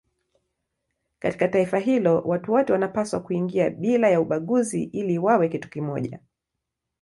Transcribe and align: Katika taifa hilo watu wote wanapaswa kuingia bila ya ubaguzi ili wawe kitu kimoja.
Katika 1.19 1.47
taifa 1.47 1.77
hilo 1.79 2.21
watu 2.25 2.51
wote 2.53 2.73
wanapaswa 2.73 3.19
kuingia 3.19 3.69
bila 3.69 4.09
ya 4.09 4.21
ubaguzi 4.21 4.83
ili 4.83 5.17
wawe 5.19 5.49
kitu 5.49 5.69
kimoja. 5.69 6.19